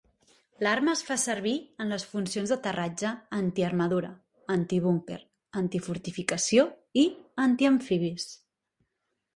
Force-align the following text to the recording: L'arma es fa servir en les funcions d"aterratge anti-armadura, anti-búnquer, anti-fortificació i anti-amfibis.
L'arma 0.67 0.93
es 0.99 1.01
fa 1.09 1.17
servir 1.23 1.51
en 1.85 1.93
les 1.95 2.05
funcions 2.13 2.53
d"aterratge 2.53 3.11
anti-armadura, 3.41 4.09
anti-búnquer, 4.57 5.19
anti-fortificació 5.63 6.69
i 7.05 7.07
anti-amfibis. 7.49 8.29